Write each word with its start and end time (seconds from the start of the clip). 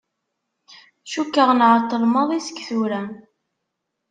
Cukkeɣ 1.11 1.49
nεeṭṭel 1.53 2.03
maḍi 2.13 2.39
seg 2.47 2.57
tura. 2.67 3.01